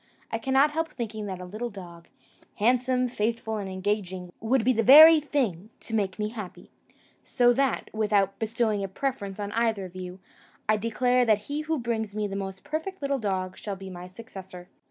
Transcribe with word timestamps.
I 0.31 0.39
cannot 0.39 0.71
help 0.71 0.89
thinking 0.89 1.27
that 1.27 1.39
a 1.39 1.45
little 1.45 1.69
dog, 1.69 2.07
handsome, 2.55 3.07
faithful, 3.07 3.57
and 3.57 3.69
engaging, 3.69 4.33
would 4.39 4.65
be 4.65 4.73
the 4.73 4.81
very 4.81 5.19
thing 5.19 5.69
to 5.81 5.93
make 5.93 6.17
me 6.17 6.29
happy; 6.29 6.71
so 7.23 7.53
that, 7.53 7.87
without 7.93 8.39
bestowing 8.39 8.83
a 8.83 8.87
preference 8.87 9.39
on 9.39 9.51
either 9.51 9.85
of 9.85 9.95
you, 9.95 10.19
I 10.67 10.77
declare 10.77 11.23
that 11.25 11.43
he 11.43 11.61
who 11.61 11.77
brings 11.77 12.15
me 12.15 12.25
the 12.25 12.35
most 12.35 12.63
perfect 12.63 12.99
little 13.03 13.19
dog 13.19 13.59
shall 13.59 13.75
be 13.75 13.91
my 13.91 14.07
successor." 14.07 14.69